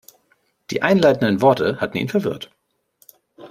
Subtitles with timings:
[0.71, 2.49] Die einleitenden Worte hatten ihn verwirrt.